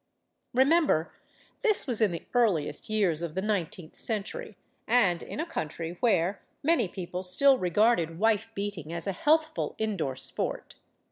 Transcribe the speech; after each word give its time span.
Remember, 0.55 1.13
this 1.61 1.85
was 1.85 2.01
in 2.01 2.11
the 2.11 2.23
earliest 2.33 2.89
years 2.89 3.21
of 3.21 3.35
the 3.35 3.41
nineteenth 3.43 3.95
century, 3.95 4.57
and 4.87 5.21
in 5.21 5.39
a 5.39 5.45
country 5.45 5.97
where 5.99 6.41
many 6.63 6.87
people 6.87 7.21
still 7.21 7.59
regarded 7.59 8.17
wife 8.17 8.49
beating 8.55 8.91
as 8.91 9.05
a 9.05 9.11
healthful 9.11 9.75
indoor 9.77 10.15
sport. 10.15 10.73